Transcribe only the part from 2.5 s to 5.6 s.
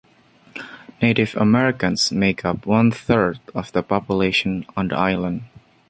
one-third of the population on the island.